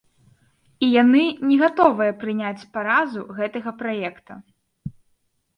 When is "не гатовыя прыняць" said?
1.49-2.67